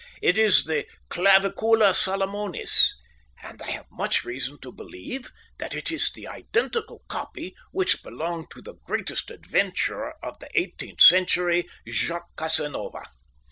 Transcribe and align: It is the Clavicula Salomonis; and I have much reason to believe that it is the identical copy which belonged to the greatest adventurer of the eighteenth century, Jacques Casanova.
It 0.19 0.35
is 0.35 0.63
the 0.65 0.87
Clavicula 1.09 1.93
Salomonis; 1.93 2.95
and 3.43 3.61
I 3.61 3.69
have 3.69 3.85
much 3.91 4.25
reason 4.25 4.57
to 4.61 4.71
believe 4.71 5.29
that 5.59 5.75
it 5.75 5.91
is 5.91 6.09
the 6.09 6.27
identical 6.27 7.03
copy 7.07 7.55
which 7.71 8.01
belonged 8.01 8.49
to 8.49 8.63
the 8.63 8.73
greatest 8.83 9.29
adventurer 9.29 10.15
of 10.23 10.39
the 10.39 10.49
eighteenth 10.59 11.01
century, 11.01 11.69
Jacques 11.87 12.35
Casanova. 12.35 13.03